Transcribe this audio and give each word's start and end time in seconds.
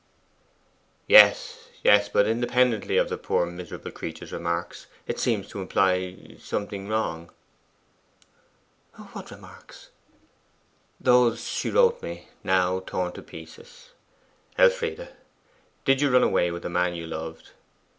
'Yes, 1.05 1.67
yes; 1.83 2.09
but 2.09 2.25
independently 2.27 2.97
of 2.97 3.07
the 3.09 3.19
poor 3.19 3.45
miserable 3.45 3.91
creature's 3.91 4.31
remarks, 4.33 4.87
it 5.05 5.19
seems 5.19 5.47
to 5.49 5.61
imply 5.61 6.37
something 6.39 6.87
wrong.' 6.87 7.29
'What 9.11 9.29
remarks?' 9.29 9.89
'Those 10.99 11.47
she 11.47 11.69
wrote 11.69 12.01
me 12.01 12.29
now 12.43 12.79
torn 12.79 13.11
to 13.11 13.21
pieces. 13.21 13.91
Elfride, 14.57 15.09
DID 15.85 16.01
you 16.01 16.09
run 16.09 16.23
away 16.23 16.49
with 16.49 16.65
a 16.65 16.69
man 16.71 16.95
you 16.95 17.05
loved? 17.05 17.51